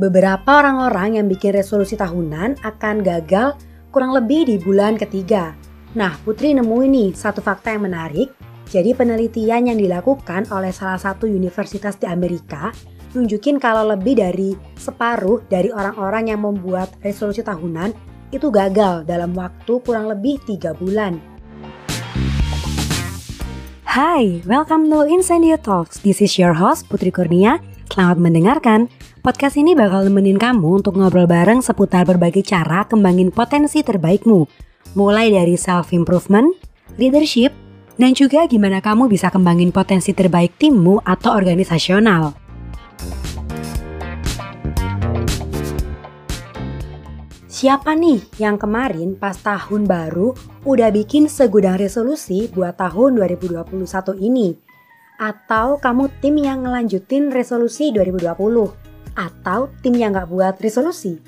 [0.00, 3.52] Beberapa orang-orang yang bikin resolusi tahunan akan gagal
[3.92, 5.52] kurang lebih di bulan ketiga.
[5.92, 8.32] Nah, Putri nemu ini satu fakta yang menarik.
[8.64, 12.72] Jadi penelitian yang dilakukan oleh salah satu universitas di Amerika
[13.12, 17.92] nunjukin kalau lebih dari separuh dari orang-orang yang membuat resolusi tahunan
[18.32, 21.20] itu gagal dalam waktu kurang lebih tiga bulan.
[23.84, 26.00] Hai, welcome to Incendio Talks.
[26.00, 27.60] This is your host Putri Kurnia.
[27.92, 28.88] Selamat mendengarkan.
[29.20, 34.48] Podcast ini bakal nemenin kamu untuk ngobrol bareng seputar berbagai cara kembangin potensi terbaikmu.
[34.96, 36.48] Mulai dari self-improvement,
[36.96, 37.52] leadership,
[38.00, 42.32] dan juga gimana kamu bisa kembangin potensi terbaik timmu atau organisasional.
[47.44, 50.32] Siapa nih yang kemarin pas tahun baru
[50.64, 53.84] udah bikin segudang resolusi buat tahun 2021
[54.16, 54.56] ini?
[55.20, 58.79] Atau kamu tim yang ngelanjutin resolusi 2020?
[59.20, 61.20] Atau tim yang gak buat resolusi?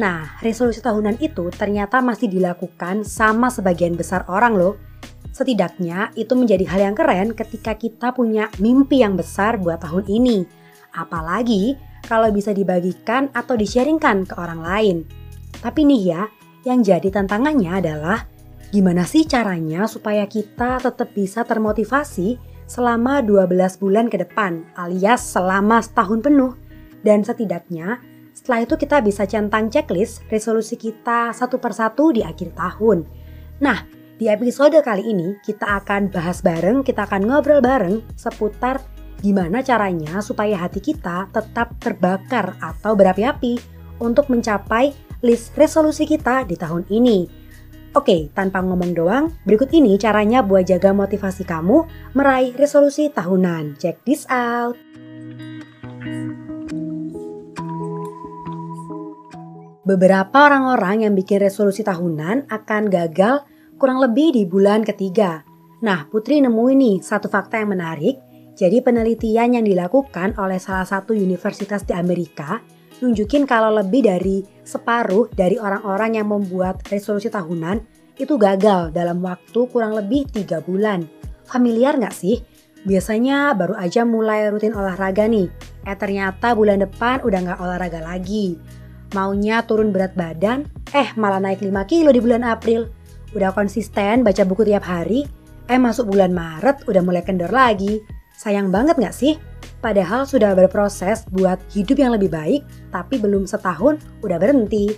[0.00, 4.80] Nah, resolusi tahunan itu ternyata masih dilakukan sama sebagian besar orang loh.
[5.28, 10.48] Setidaknya itu menjadi hal yang keren ketika kita punya mimpi yang besar buat tahun ini.
[10.96, 11.76] Apalagi
[12.08, 14.96] kalau bisa dibagikan atau di-sharingkan ke orang lain.
[15.60, 16.22] Tapi nih ya,
[16.64, 18.24] yang jadi tantangannya adalah
[18.72, 25.84] gimana sih caranya supaya kita tetap bisa termotivasi selama 12 bulan ke depan alias selama
[25.84, 26.67] setahun penuh.
[27.08, 28.04] Dan setidaknya
[28.36, 33.08] setelah itu kita bisa centang checklist resolusi kita satu persatu di akhir tahun.
[33.64, 33.88] Nah,
[34.20, 38.84] di episode kali ini kita akan bahas bareng, kita akan ngobrol bareng seputar
[39.24, 43.56] gimana caranya supaya hati kita tetap terbakar atau berapi-api
[44.04, 44.92] untuk mencapai
[45.24, 47.26] list resolusi kita di tahun ini.
[47.96, 53.80] Oke, tanpa ngomong doang, berikut ini caranya buat jaga motivasi kamu meraih resolusi tahunan.
[53.80, 54.78] Check this out.
[59.88, 63.40] Beberapa orang-orang yang bikin resolusi tahunan akan gagal
[63.80, 65.40] kurang lebih di bulan ketiga.
[65.80, 68.20] Nah, Putri nemu ini satu fakta yang menarik.
[68.52, 72.60] Jadi penelitian yang dilakukan oleh salah satu universitas di Amerika
[73.00, 77.80] nunjukin kalau lebih dari separuh dari orang-orang yang membuat resolusi tahunan
[78.20, 81.08] itu gagal dalam waktu kurang lebih tiga bulan.
[81.48, 82.44] Familiar nggak sih?
[82.84, 85.48] Biasanya baru aja mulai rutin olahraga nih,
[85.88, 88.58] eh ternyata bulan depan udah nggak olahraga lagi.
[89.16, 92.92] Maunya turun berat badan, eh malah naik 5 kilo di bulan April.
[93.32, 95.24] Udah konsisten baca buku tiap hari,
[95.68, 98.04] eh masuk bulan Maret udah mulai kendor lagi.
[98.36, 99.40] Sayang banget nggak sih?
[99.80, 104.92] Padahal sudah berproses buat hidup yang lebih baik, tapi belum setahun udah berhenti.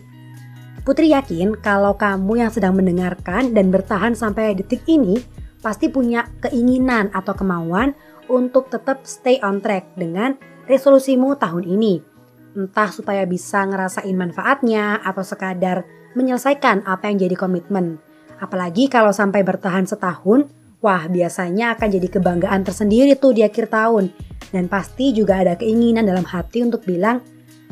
[0.82, 5.20] Putri yakin kalau kamu yang sedang mendengarkan dan bertahan sampai detik ini
[5.60, 7.92] pasti punya keinginan atau kemauan
[8.32, 10.34] untuk tetap stay on track dengan
[10.64, 12.09] resolusimu tahun ini.
[12.56, 15.86] Entah supaya bisa ngerasain manfaatnya atau sekadar
[16.18, 18.02] menyelesaikan apa yang jadi komitmen.
[18.42, 20.50] Apalagi kalau sampai bertahan setahun,
[20.82, 24.10] wah biasanya akan jadi kebanggaan tersendiri tuh di akhir tahun
[24.50, 27.22] dan pasti juga ada keinginan dalam hati untuk bilang,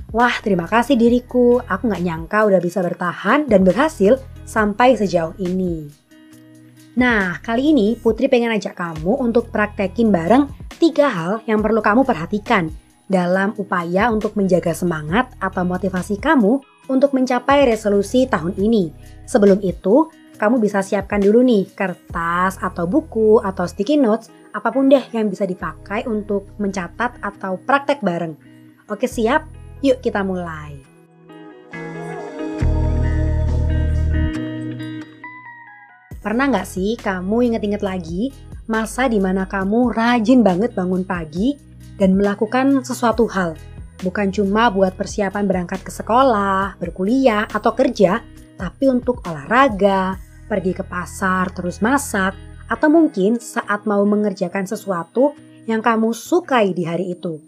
[0.08, 4.16] Wah terima kasih diriku, aku gak nyangka udah bisa bertahan dan berhasil
[4.48, 5.84] sampai sejauh ini.
[6.96, 10.48] Nah, kali ini Putri pengen ajak kamu untuk praktekin bareng
[10.80, 12.72] tiga hal yang perlu kamu perhatikan
[13.08, 16.60] dalam upaya untuk menjaga semangat atau motivasi kamu
[16.92, 18.92] untuk mencapai resolusi tahun ini.
[19.24, 24.86] Sebelum itu, kamu bisa siapkan dulu nih kertas atau buku atau sticky notes, apa pun
[24.86, 28.38] deh yang bisa dipakai untuk mencatat atau praktek bareng.
[28.88, 29.48] Oke siap?
[29.82, 30.78] Yuk kita mulai.
[36.18, 38.34] Pernah nggak sih kamu inget-inget lagi
[38.68, 41.67] masa di mana kamu rajin banget bangun pagi
[41.98, 43.58] dan melakukan sesuatu hal?
[43.98, 48.22] Bukan cuma buat persiapan berangkat ke sekolah, berkuliah, atau kerja,
[48.54, 50.14] tapi untuk olahraga,
[50.46, 52.38] pergi ke pasar terus masak,
[52.70, 55.34] atau mungkin saat mau mengerjakan sesuatu
[55.66, 57.42] yang kamu sukai di hari itu.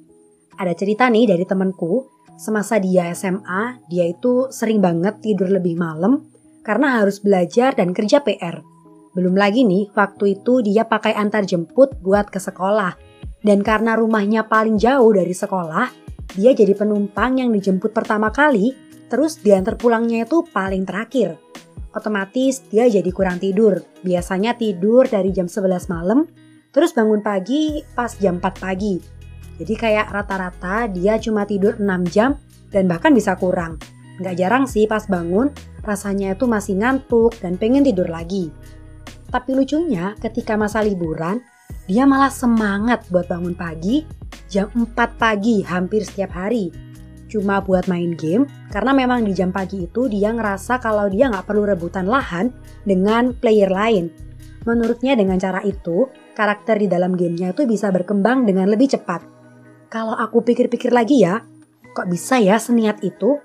[0.59, 6.27] Ada cerita nih dari temanku, semasa dia SMA, dia itu sering banget tidur lebih malam
[6.61, 8.61] karena harus belajar dan kerja PR.
[9.17, 13.10] Belum lagi nih, waktu itu dia pakai antar jemput buat ke sekolah.
[13.41, 15.89] Dan karena rumahnya paling jauh dari sekolah,
[16.37, 18.77] dia jadi penumpang yang dijemput pertama kali,
[19.09, 21.41] terus diantar pulangnya itu paling terakhir
[21.95, 23.83] otomatis dia jadi kurang tidur.
[24.03, 26.27] Biasanya tidur dari jam 11 malam,
[26.71, 28.95] terus bangun pagi pas jam 4 pagi.
[29.61, 32.39] Jadi kayak rata-rata dia cuma tidur 6 jam
[32.73, 33.77] dan bahkan bisa kurang.
[34.21, 35.53] Nggak jarang sih pas bangun,
[35.85, 38.49] rasanya itu masih ngantuk dan pengen tidur lagi.
[39.31, 41.41] Tapi lucunya ketika masa liburan,
[41.91, 44.07] dia malah semangat buat bangun pagi
[44.51, 46.91] jam 4 pagi hampir setiap hari.
[47.31, 48.43] cuma buat main game
[48.75, 52.51] karena memang di jam pagi itu dia ngerasa kalau dia nggak perlu rebutan lahan
[52.83, 54.11] dengan player lain.
[54.67, 59.25] Menurutnya dengan cara itu, karakter di dalam gamenya itu bisa berkembang dengan lebih cepat.
[59.87, 61.41] Kalau aku pikir-pikir lagi ya,
[61.95, 63.41] kok bisa ya seniat itu?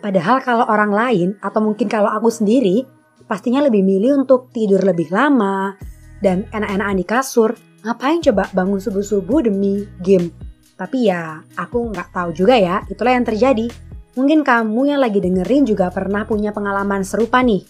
[0.00, 2.88] Padahal kalau orang lain atau mungkin kalau aku sendiri,
[3.28, 5.76] pastinya lebih milih untuk tidur lebih lama
[6.24, 7.69] dan enak-enakan di kasur.
[7.80, 10.28] Ngapain coba bangun subuh-subuh demi game?
[10.76, 13.72] Tapi ya, aku nggak tahu juga ya, itulah yang terjadi.
[14.20, 17.64] Mungkin kamu yang lagi dengerin juga pernah punya pengalaman serupa nih.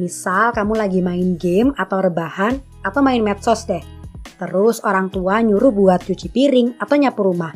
[0.00, 3.84] Misal kamu lagi main game atau rebahan atau main medsos deh.
[4.40, 7.52] Terus orang tua nyuruh buat cuci piring atau nyapu rumah.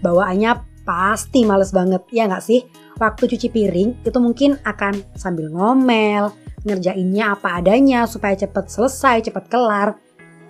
[0.00, 0.56] Bawaannya
[0.88, 2.64] pasti males banget, ya nggak sih?
[2.96, 6.32] Waktu cuci piring itu mungkin akan sambil ngomel,
[6.64, 10.00] ngerjainnya apa adanya supaya cepet selesai, cepet kelar.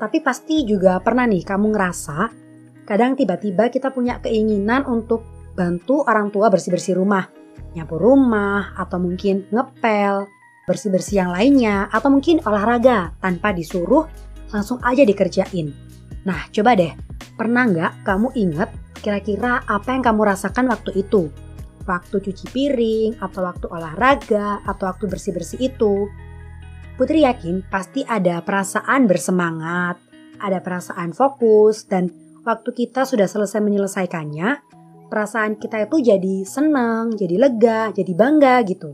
[0.02, 2.42] Tapi pasti juga pernah nih kamu ngerasa
[2.82, 5.22] Kadang tiba-tiba kita punya keinginan untuk
[5.54, 7.30] bantu orang tua bersih-bersih rumah,
[7.78, 10.26] nyapu rumah, atau mungkin ngepel,
[10.66, 14.10] bersih-bersih yang lainnya, atau mungkin olahraga tanpa disuruh
[14.50, 15.70] langsung aja dikerjain.
[16.26, 16.90] Nah, coba deh,
[17.38, 21.30] pernah nggak kamu inget kira-kira apa yang kamu rasakan waktu itu?
[21.86, 26.10] Waktu cuci piring, atau waktu olahraga, atau waktu bersih-bersih itu?
[26.92, 29.96] Putri yakin pasti ada perasaan bersemangat,
[30.36, 32.12] ada perasaan fokus, dan
[32.44, 34.60] waktu kita sudah selesai menyelesaikannya,
[35.08, 38.92] perasaan kita itu jadi senang, jadi lega, jadi bangga gitu.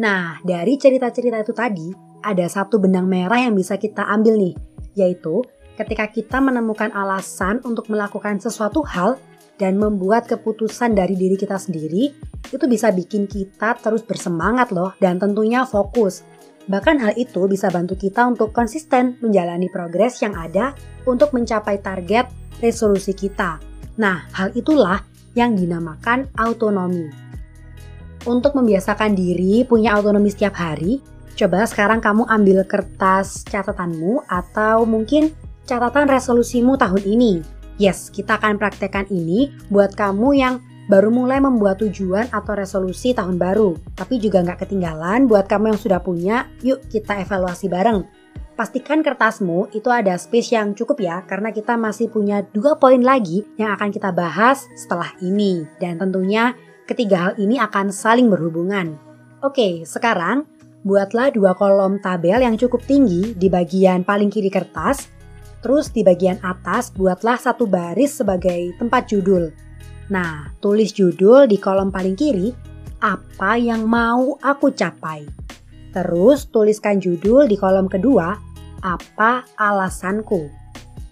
[0.00, 1.88] Nah, dari cerita-cerita itu tadi,
[2.24, 4.54] ada satu benang merah yang bisa kita ambil nih,
[4.96, 5.44] yaitu
[5.76, 9.20] ketika kita menemukan alasan untuk melakukan sesuatu hal
[9.60, 12.08] dan membuat keputusan dari diri kita sendiri,
[12.48, 16.24] itu bisa bikin kita terus bersemangat loh dan tentunya fokus.
[16.70, 22.30] Bahkan hal itu bisa bantu kita untuk konsisten menjalani progres yang ada untuk mencapai target
[22.62, 23.58] resolusi kita.
[23.98, 25.02] Nah, hal itulah
[25.34, 27.10] yang dinamakan autonomi.
[28.22, 31.02] Untuk membiasakan diri punya autonomi setiap hari,
[31.34, 35.34] coba sekarang kamu ambil kertas catatanmu atau mungkin
[35.66, 37.32] catatan resolusimu tahun ini.
[37.82, 43.38] Yes, kita akan praktekkan ini buat kamu yang baru mulai membuat tujuan atau resolusi tahun
[43.38, 43.76] baru.
[43.94, 49.72] Tapi juga nggak ketinggalan buat kamu yang sudah punya, yuk kita evaluasi bareng Pastikan kertasmu
[49.72, 53.88] itu ada space yang cukup ya, karena kita masih punya dua poin lagi yang akan
[53.88, 55.64] kita bahas setelah ini.
[55.80, 56.52] Dan tentunya
[56.84, 59.00] ketiga hal ini akan saling berhubungan.
[59.40, 60.44] Oke, sekarang
[60.84, 65.08] buatlah dua kolom tabel yang cukup tinggi di bagian paling kiri kertas.
[65.64, 69.48] Terus di bagian atas buatlah satu baris sebagai tempat judul.
[70.10, 72.50] Nah, tulis judul di kolom paling kiri,
[73.02, 75.26] apa yang mau aku capai.
[75.92, 78.34] Terus tuliskan judul di kolom kedua,
[78.82, 80.48] apa alasanku.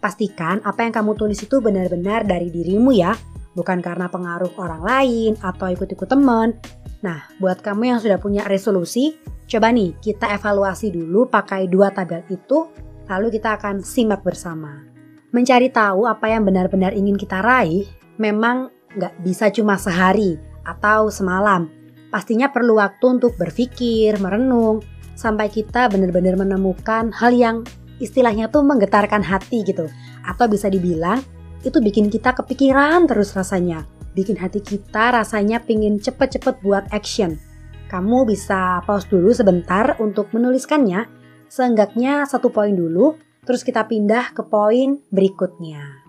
[0.01, 3.13] Pastikan apa yang kamu tulis itu benar-benar dari dirimu ya,
[3.53, 6.57] bukan karena pengaruh orang lain atau ikut-ikut teman.
[7.05, 12.25] Nah, buat kamu yang sudah punya resolusi, coba nih kita evaluasi dulu pakai dua tabel
[12.33, 12.73] itu,
[13.13, 14.85] lalu kita akan simak bersama.
[15.31, 17.85] Mencari tahu apa yang benar-benar ingin kita raih,
[18.17, 24.83] memang nggak bisa cuma sehari atau semalam pastinya perlu waktu untuk berpikir, merenung,
[25.15, 27.63] sampai kita benar-benar menemukan hal yang
[28.03, 29.87] istilahnya tuh menggetarkan hati gitu.
[30.27, 31.23] Atau bisa dibilang
[31.63, 33.87] itu bikin kita kepikiran terus rasanya.
[34.13, 37.39] Bikin hati kita rasanya pingin cepet-cepet buat action.
[37.87, 41.07] Kamu bisa pause dulu sebentar untuk menuliskannya,
[41.47, 46.00] seenggaknya satu poin dulu, terus kita pindah ke poin berikutnya.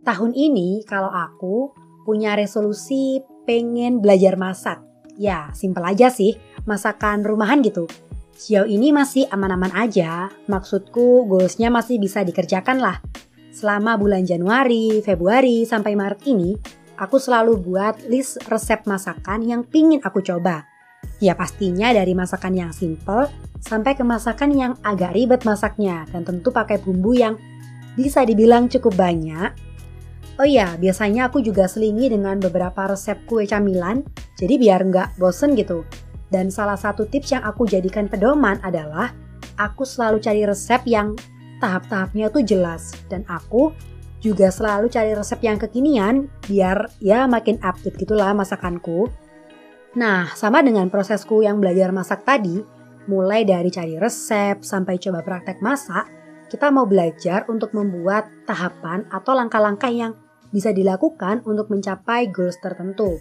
[0.00, 1.76] Tahun ini kalau aku
[2.08, 4.80] punya resolusi pengen belajar masak.
[5.20, 7.84] Ya, simpel aja sih, masakan rumahan gitu.
[8.32, 12.96] Sejauh ini masih aman-aman aja, maksudku goalsnya masih bisa dikerjakan lah.
[13.52, 16.56] Selama bulan Januari, Februari, sampai Maret ini,
[16.96, 20.64] aku selalu buat list resep masakan yang pingin aku coba.
[21.20, 23.28] Ya pastinya dari masakan yang simple
[23.60, 27.36] sampai ke masakan yang agak ribet masaknya dan tentu pakai bumbu yang
[27.92, 29.52] bisa dibilang cukup banyak
[30.40, 34.00] Oh iya, biasanya aku juga selingi dengan beberapa resep kue camilan,
[34.40, 35.84] jadi biar nggak bosen gitu.
[36.32, 39.12] Dan salah satu tips yang aku jadikan pedoman adalah
[39.60, 41.12] aku selalu cari resep yang
[41.60, 42.96] tahap-tahapnya tuh jelas.
[43.12, 43.76] Dan aku
[44.24, 49.12] juga selalu cari resep yang kekinian biar ya makin update gitulah masakanku.
[50.00, 52.64] Nah, sama dengan prosesku yang belajar masak tadi,
[53.12, 56.08] mulai dari cari resep sampai coba praktek masak,
[56.48, 60.16] kita mau belajar untuk membuat tahapan atau langkah-langkah yang
[60.50, 63.18] bisa dilakukan untuk mencapai goals tertentu.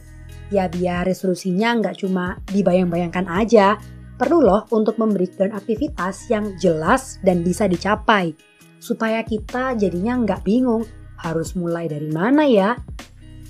[0.49, 3.77] Ya biar resolusinya nggak cuma dibayang-bayangkan aja,
[4.17, 8.33] perlu loh untuk memberikan aktivitas yang jelas dan bisa dicapai.
[8.81, 10.85] Supaya kita jadinya nggak bingung,
[11.21, 12.73] harus mulai dari mana ya?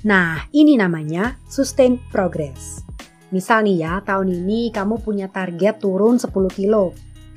[0.03, 2.83] Nah, ini namanya sustain progress.
[3.29, 6.95] Misal nih ya, tahun ini kamu punya target turun 10 kilo.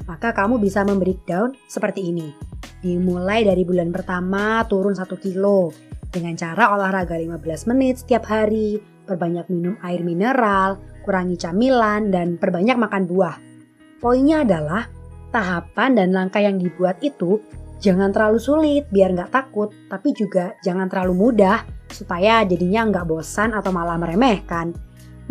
[0.08, 2.32] Maka kamu bisa membreakdown seperti ini.
[2.82, 5.70] Dimulai dari bulan pertama turun 1 kilo
[6.12, 8.78] dengan cara olahraga 15 menit setiap hari,
[9.08, 13.36] perbanyak minum air mineral, kurangi camilan, dan perbanyak makan buah.
[13.98, 14.86] Poinnya adalah
[15.32, 17.40] tahapan dan langkah yang dibuat itu
[17.80, 23.56] jangan terlalu sulit biar nggak takut, tapi juga jangan terlalu mudah supaya jadinya nggak bosan
[23.56, 24.76] atau malah meremehkan.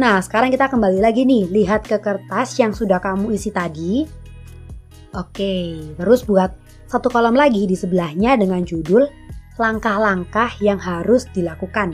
[0.01, 4.07] Nah, sekarang kita kembali lagi nih, lihat ke kertas yang sudah kamu isi tadi.
[5.13, 6.55] Oke, terus buat
[6.87, 9.03] satu kolom lagi di sebelahnya dengan judul
[9.61, 11.93] langkah-langkah yang harus dilakukan.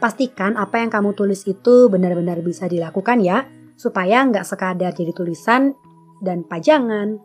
[0.00, 3.44] Pastikan apa yang kamu tulis itu benar-benar bisa dilakukan ya,
[3.76, 5.76] supaya nggak sekadar jadi tulisan
[6.24, 7.20] dan pajangan.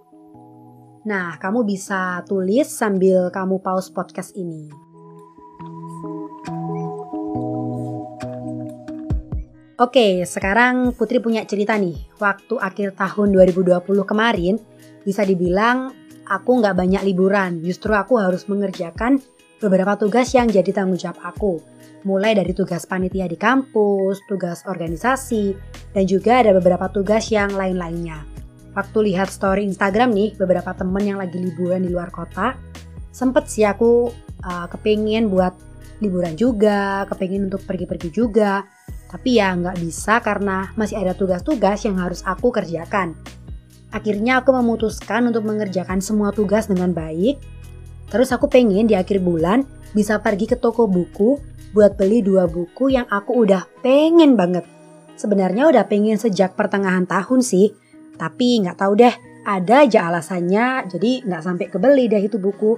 [1.08, 4.68] Nah, kamu bisa tulis sambil kamu pause podcast ini.
[9.82, 12.13] Oke, sekarang Putri punya cerita nih.
[12.22, 14.62] Waktu akhir tahun 2020 kemarin,
[15.01, 15.90] bisa dibilang
[16.30, 17.66] aku nggak banyak liburan.
[17.66, 19.18] Justru aku harus mengerjakan
[19.62, 21.62] beberapa tugas yang jadi tanggung jawab aku.
[22.01, 25.53] Mulai dari tugas panitia di kampus, tugas organisasi,
[25.94, 28.25] dan juga ada beberapa tugas yang lain-lainnya.
[28.74, 32.58] Waktu lihat story Instagram nih beberapa temen yang lagi liburan di luar kota
[33.12, 34.10] sempet sih aku
[34.48, 35.51] uh, kepingin buat
[36.01, 38.65] liburan juga kepingin untuk pergi-pergi juga.
[39.12, 43.13] Tapi ya nggak bisa karena masih ada tugas-tugas yang harus aku kerjakan.
[43.91, 47.44] Akhirnya aku memutuskan untuk mengerjakan semua tugas dengan baik
[48.12, 49.63] terus aku pengen di akhir bulan
[49.96, 51.39] bisa pergi ke toko buku
[51.72, 54.68] buat beli dua buku yang aku udah pengen banget
[55.15, 57.72] sebenarnya udah pengen sejak pertengahan tahun sih
[58.22, 59.15] tapi nggak tahu deh,
[59.50, 62.77] ada aja alasannya jadi nggak sampai kebeli deh itu buku.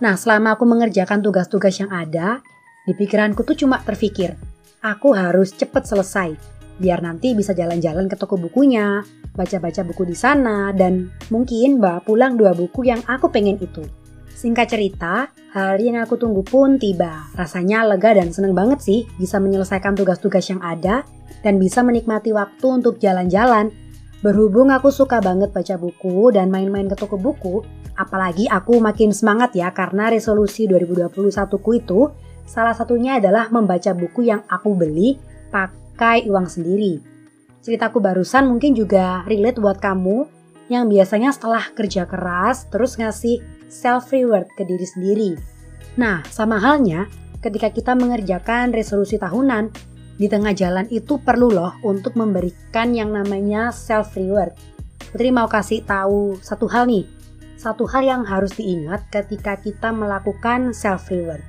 [0.00, 2.40] Nah selama aku mengerjakan tugas-tugas yang ada,
[2.88, 4.32] di pikiranku tuh cuma terpikir,
[4.80, 6.30] aku harus cepet selesai.
[6.80, 9.04] Biar nanti bisa jalan-jalan ke toko bukunya,
[9.36, 13.84] baca-baca buku di sana, dan mungkin bawa pulang dua buku yang aku pengen itu.
[14.34, 17.30] Singkat cerita, hari yang aku tunggu pun tiba.
[17.38, 21.06] Rasanya lega dan seneng banget sih bisa menyelesaikan tugas-tugas yang ada
[21.46, 23.70] dan bisa menikmati waktu untuk jalan-jalan
[24.24, 27.60] Berhubung aku suka banget baca buku dan main-main ke toko buku,
[27.92, 31.28] apalagi aku makin semangat ya karena resolusi 2021
[31.60, 32.08] ku itu
[32.48, 35.20] salah satunya adalah membaca buku yang aku beli
[35.52, 37.04] pakai uang sendiri.
[37.60, 40.24] Ceritaku barusan mungkin juga relate buat kamu
[40.72, 45.30] yang biasanya setelah kerja keras terus ngasih self reward ke diri sendiri.
[45.98, 47.10] Nah, sama halnya
[47.42, 49.74] ketika kita mengerjakan resolusi tahunan,
[50.14, 54.54] di tengah jalan itu perlu loh untuk memberikan yang namanya self reward.
[55.10, 57.02] Putri mau kasih tahu satu hal nih,
[57.58, 61.42] satu hal yang harus diingat ketika kita melakukan self reward.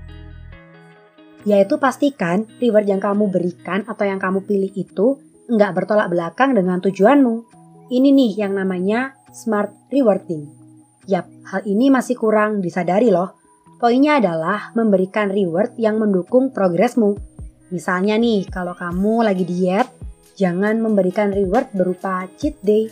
[1.46, 6.82] Yaitu pastikan reward yang kamu berikan atau yang kamu pilih itu nggak bertolak belakang dengan
[6.82, 7.46] tujuanmu.
[7.94, 10.65] Ini nih yang namanya smart rewarding.
[11.06, 13.38] Yap, hal ini masih kurang disadari loh.
[13.78, 17.36] Poinnya adalah memberikan reward yang mendukung progresmu
[17.74, 19.90] Misalnya nih, kalau kamu lagi diet,
[20.38, 22.86] jangan memberikan reward berupa cheat day.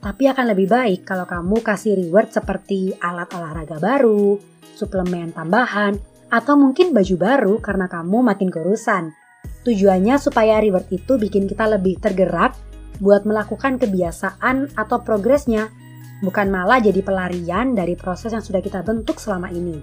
[0.00, 4.40] Tapi akan lebih baik kalau kamu kasih reward seperti alat olahraga baru,
[4.72, 6.00] suplemen tambahan,
[6.32, 9.12] atau mungkin baju baru karena kamu makin kurusan.
[9.68, 12.56] Tujuannya supaya reward itu bikin kita lebih tergerak
[13.02, 15.68] buat melakukan kebiasaan atau progresnya,
[16.24, 19.80] bukan malah jadi pelarian dari proses yang sudah kita bentuk selama ini.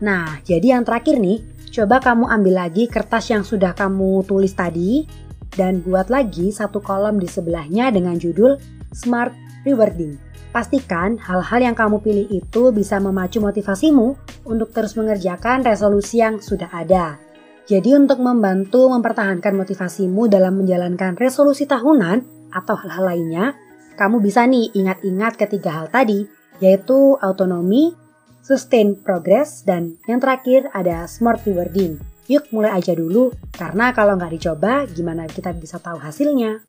[0.00, 5.06] Nah, jadi yang terakhir nih, Coba kamu ambil lagi kertas yang sudah kamu tulis tadi
[5.54, 8.58] dan buat lagi satu kolom di sebelahnya dengan judul
[8.90, 9.30] Smart
[9.62, 10.18] Rewarding.
[10.50, 14.18] Pastikan hal-hal yang kamu pilih itu bisa memacu motivasimu
[14.50, 17.22] untuk terus mengerjakan resolusi yang sudah ada.
[17.70, 23.54] Jadi untuk membantu mempertahankan motivasimu dalam menjalankan resolusi tahunan atau hal-hal lainnya,
[23.98, 26.28] kamu bisa nih ingat-ingat ketiga hal tadi,
[26.60, 27.96] yaitu autonomi,
[28.44, 31.98] sustain progress, dan yang terakhir ada smart rewarding.
[32.30, 36.62] Yuk mulai aja dulu, karena kalau nggak dicoba, gimana kita bisa tahu hasilnya?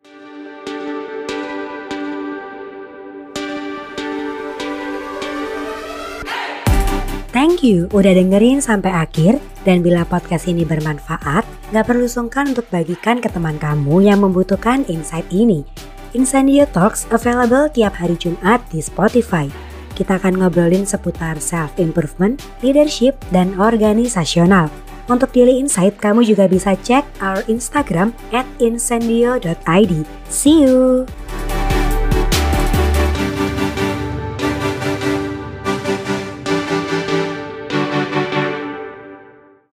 [7.32, 12.68] Thank you udah dengerin sampai akhir dan bila podcast ini bermanfaat, nggak perlu sungkan untuk
[12.68, 15.64] bagikan ke teman kamu yang membutuhkan insight ini.
[16.12, 19.48] Incendio Talks available tiap hari Jumat di Spotify.
[19.96, 24.72] Kita akan ngobrolin seputar self-improvement, leadership, dan organisasional.
[25.12, 29.94] Untuk daily insight, kamu juga bisa cek our Instagram at incendio.id.
[30.32, 31.04] See you!